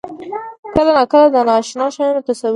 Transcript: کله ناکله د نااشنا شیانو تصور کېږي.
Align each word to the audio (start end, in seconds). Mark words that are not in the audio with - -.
کله 0.75 0.91
ناکله 0.97 1.27
د 1.33 1.37
نااشنا 1.47 1.85
شیانو 1.95 2.21
تصور 2.25 2.35
کېږي. 2.43 2.49